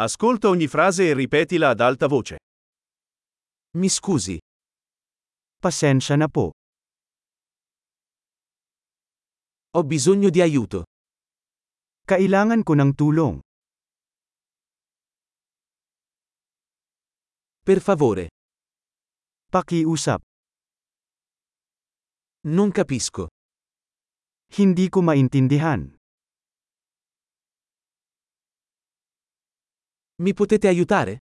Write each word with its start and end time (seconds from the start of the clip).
Ascolta 0.00 0.48
ogni 0.48 0.68
frase 0.68 1.08
e 1.08 1.12
ripetila 1.12 1.70
ad 1.70 1.80
alta 1.80 2.06
voce. 2.06 2.36
Mi 3.78 3.88
scusi, 3.88 4.38
Pasensya 5.58 6.14
na 6.14 6.28
po. 6.28 6.52
ho 9.74 9.82
bisogno 9.84 10.30
di 10.30 10.40
aiuto. 10.40 10.84
Kailangan 12.06 12.62
ko 12.62 12.72
ng 12.78 12.92
tulong. 12.94 13.36
Per 17.66 17.80
favore, 17.82 18.30
Pakiusap. 19.50 20.22
non 22.46 22.70
capisco. 22.70 23.26
Hindi 24.54 24.88
ko 24.88 25.02
maintindihan. 25.02 25.97
Mi 30.20 30.34
potete 30.34 30.66
aiutare? 30.66 31.22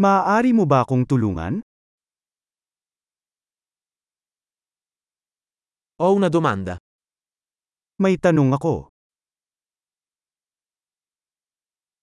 Maaari 0.00 0.56
mo 0.56 0.64
ba 0.64 0.80
akong 0.80 1.04
tulungan? 1.04 1.60
Ho 6.00 6.08
una 6.16 6.32
domanda. 6.32 6.80
May 8.00 8.16
tanong 8.16 8.56
ako. 8.56 8.88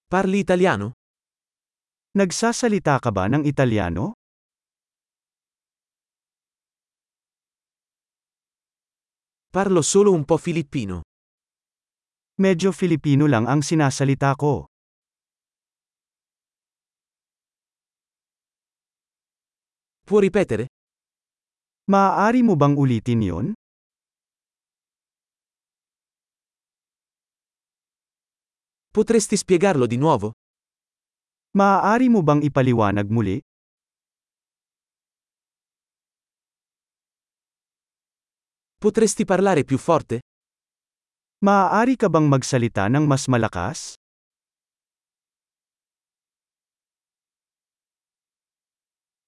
Parli 0.06 0.46
italiano? 0.46 0.94
Nagsasalita 2.14 3.02
ka 3.02 3.10
ba 3.10 3.26
ng 3.34 3.42
Italiano? 3.50 4.14
Parlo 9.50 9.82
solo 9.82 10.14
un 10.14 10.22
po' 10.22 10.38
filippino. 10.38 11.02
Medyo 12.38 12.70
Filipino 12.70 13.26
lang 13.26 13.50
ang 13.50 13.66
sinasalita 13.66 14.38
ko. 14.38 14.73
Può 20.04 20.20
ripetere? 20.20 20.68
Maaari 21.88 22.44
mo 22.44 22.60
bang 22.60 22.76
ulitin 22.76 23.22
yon? 23.24 23.48
Potresti 28.92 29.38
spiegarlo 29.40 29.88
di 29.88 29.96
nuovo? 29.96 30.36
Maaari 31.56 32.12
mo 32.12 32.20
bang 32.22 32.44
ipaliwanag 32.44 33.08
muli? 33.08 33.40
Potresti 38.76 39.24
parlare 39.24 39.64
più 39.64 39.78
forte? 39.78 40.20
Maaari 41.48 41.96
ka 41.96 42.12
bang 42.12 42.28
magsalita 42.28 42.92
ng 42.92 43.08
mas 43.08 43.32
malakas? 43.32 43.96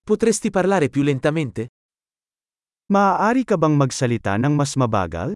Potresti 0.06 0.52
parlare 0.52 0.88
più 0.90 1.02
lentamente? 1.02 1.74
Maaari 2.94 3.42
ka 3.42 3.58
bang 3.58 3.74
magsalita 3.74 4.38
ng 4.38 4.54
mas 4.54 4.78
mabagal? 4.78 5.34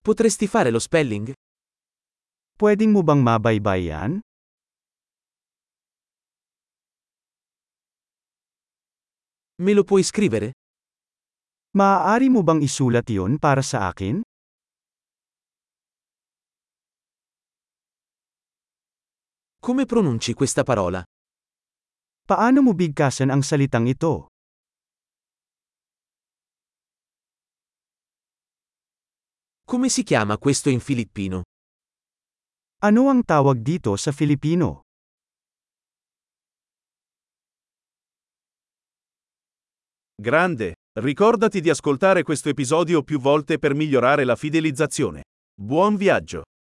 Potresti 0.00 0.48
fare 0.48 0.72
lo 0.72 0.80
spelling? 0.80 1.36
Pwedeng 2.56 2.96
mo 2.96 3.04
bang 3.04 3.20
mabaybay 3.20 3.80
yan? 3.92 4.24
Me 9.60 9.72
lo 9.76 9.84
puoi 9.84 10.00
scrivere? 10.00 10.56
Maaari 11.76 12.32
mo 12.32 12.40
bang 12.40 12.64
isulat 12.64 13.04
yon 13.12 13.36
para 13.36 13.60
sa 13.60 13.92
akin? 13.92 14.24
Come 19.66 19.84
pronunci 19.84 20.32
questa 20.32 20.62
parola? 20.62 21.02
Paano 22.22 22.62
mo 22.62 22.70
bigkasan 22.70 23.34
ang 23.34 23.42
salitang 23.42 23.90
ito? 23.90 24.30
Come 29.66 29.88
si 29.88 30.04
chiama 30.04 30.38
questo 30.38 30.70
in 30.70 30.78
filippino? 30.78 31.42
Ano 32.86 33.10
ang 33.10 33.26
tawag 33.26 33.58
dito 33.58 33.98
sa 33.98 34.14
Filipino? 34.14 34.86
Grande! 40.14 40.78
Ricordati 40.94 41.58
di 41.58 41.70
ascoltare 41.70 42.22
questo 42.22 42.48
episodio 42.48 43.02
più 43.02 43.18
volte 43.18 43.58
per 43.58 43.74
migliorare 43.74 44.22
la 44.22 44.36
fidelizzazione. 44.36 45.26
Buon 45.58 45.96
viaggio! 45.96 46.46